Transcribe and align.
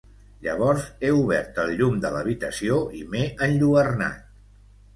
Llavors 0.45 0.85
he 1.07 1.11
obert 1.17 1.59
el 1.65 1.75
llum 1.81 2.01
de 2.07 2.11
l'habitació 2.15 2.81
i 3.03 3.05
m'he 3.13 3.25
enlluernat. 3.49 4.29